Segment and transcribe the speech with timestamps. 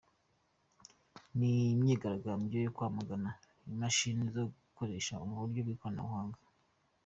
[1.37, 3.29] Ni imyigaragambyo yo kwamagana
[3.71, 6.39] imashini zo gutoresha mu buryo bw’ikoranabuhanga.